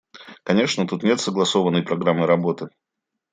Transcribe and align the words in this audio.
Конечно, 0.41 0.87
тут 0.87 1.03
нет 1.03 1.19
согласованной 1.21 1.83
программы 1.83 2.25
работы. 2.25 2.69